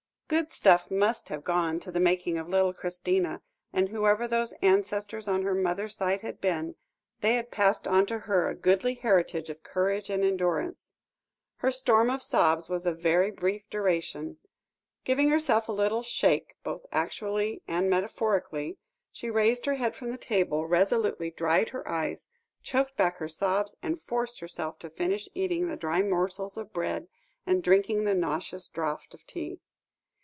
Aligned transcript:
Good 0.31 0.53
stuff 0.53 0.89
must 0.89 1.27
have 1.27 1.43
gone 1.43 1.81
to 1.81 1.91
the 1.91 1.99
making 1.99 2.37
of 2.37 2.47
little 2.47 2.71
Christina, 2.71 3.41
and 3.73 3.89
whoever 3.89 4.29
those 4.29 4.53
ancestors 4.61 5.27
on 5.27 5.41
her 5.41 5.53
mother's 5.53 5.97
side 5.97 6.21
had 6.21 6.39
been, 6.39 6.75
they 7.19 7.33
had 7.33 7.51
passed 7.51 7.85
on 7.85 8.05
to 8.05 8.19
her 8.19 8.47
a 8.47 8.55
goodly 8.55 8.93
heritage 8.93 9.49
of 9.49 9.61
courage 9.61 10.09
and 10.09 10.23
endurance. 10.23 10.93
Her 11.57 11.69
storm 11.69 12.09
of 12.09 12.23
sobs 12.23 12.69
was 12.69 12.85
of 12.87 13.01
very 13.01 13.29
brief 13.29 13.69
duration. 13.69 14.37
Giving 15.03 15.27
herself 15.27 15.67
a 15.67 15.73
little 15.73 16.01
shake 16.01 16.55
both 16.63 16.85
actually 16.93 17.61
and 17.67 17.89
metaphorically, 17.89 18.77
she 19.11 19.29
raised 19.29 19.65
her 19.65 19.73
head 19.75 19.95
from 19.95 20.11
the 20.11 20.17
table, 20.17 20.65
resolutely 20.65 21.29
dried 21.31 21.67
her 21.71 21.85
eyes, 21.85 22.29
choked 22.63 22.95
back 22.95 23.17
her 23.17 23.27
sobs 23.27 23.75
and 23.83 24.01
forced 24.01 24.39
herself 24.39 24.79
to 24.79 24.89
finish 24.89 25.27
eating 25.33 25.67
the 25.67 25.75
dry 25.75 26.01
morsels 26.01 26.55
of 26.55 26.71
bread, 26.71 27.09
and 27.45 27.61
drinking 27.61 28.05
the 28.05 28.15
nauseous 28.15 28.69
draught 28.69 29.13
of 29.13 29.27
tea. 29.27 29.59